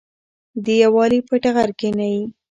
[0.63, 2.17] د یووالي په ټغر کېنئ.